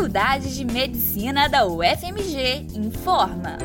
[0.00, 3.58] Faculdade de Medicina da UFMG informa.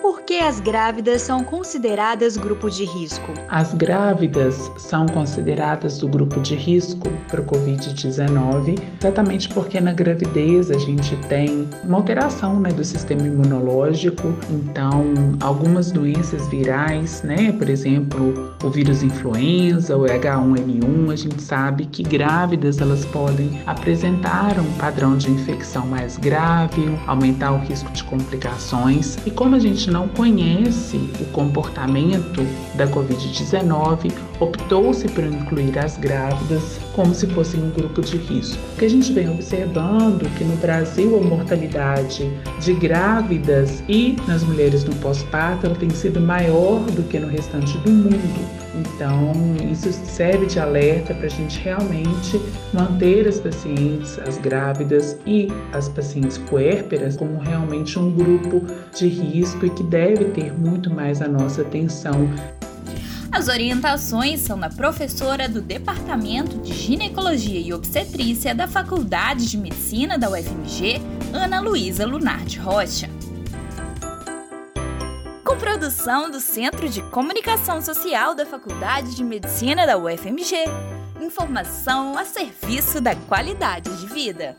[0.00, 3.32] Por que as grávidas são consideradas grupo de risco?
[3.48, 10.70] As grávidas são consideradas do grupo de risco para o Covid-19, exatamente porque na gravidez
[10.70, 17.68] a gente tem uma alteração né, do sistema imunológico, então algumas doenças virais, né, por
[17.68, 24.72] exemplo, o vírus influenza, o H1N1, a gente sabe que grávidas elas podem apresentar um
[24.78, 29.18] padrão de infecção mais grave, aumentar o risco de complicações.
[29.26, 32.42] E como a gente não conhece o comportamento
[32.74, 38.58] da Covid-19, optou-se por incluir as grávidas como se fossem um grupo de risco.
[38.74, 42.30] O que a gente vem observando que no Brasil a mortalidade
[42.60, 47.90] de grávidas e nas mulheres no pós-parto tem sido maior do que no restante do
[47.90, 48.67] mundo.
[48.78, 49.32] Então,
[49.70, 52.40] isso serve de alerta para a gente realmente
[52.72, 58.62] manter as pacientes, as grávidas e as pacientes puérperas como realmente um grupo
[58.94, 62.28] de risco e que deve ter muito mais a nossa atenção.
[63.30, 70.18] As orientações são da professora do Departamento de Ginecologia e Obstetrícia da Faculdade de Medicina
[70.18, 71.00] da UFMG,
[71.32, 73.17] Ana Luísa Lunardi Rocha.
[75.48, 80.56] Com produção do Centro de Comunicação Social da Faculdade de Medicina da UFMG.
[81.22, 84.54] Informação a serviço da qualidade de vida.